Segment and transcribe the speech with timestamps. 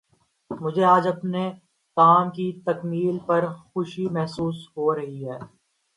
[0.51, 1.43] مجھے آج اپنے
[1.97, 5.37] کام کی تکمیل پر خوشی محسوس ہو رہی ہے